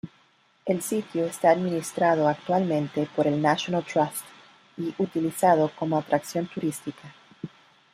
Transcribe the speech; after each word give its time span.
El 0.65 0.81
sitio 0.81 1.27
está 1.27 1.51
administrado 1.51 2.27
actualmente 2.27 3.07
por 3.15 3.27
el 3.27 3.39
National 3.39 3.85
Trust 3.85 4.25
y 4.75 4.95
utilizado 4.97 5.69
como 5.77 5.95
atracción 5.95 6.47
turística. 6.47 7.13